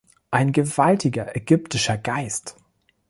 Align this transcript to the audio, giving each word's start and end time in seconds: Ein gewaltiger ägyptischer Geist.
Ein 0.31 0.51
gewaltiger 0.51 1.35
ägyptischer 1.35 1.99
Geist. 1.99 2.55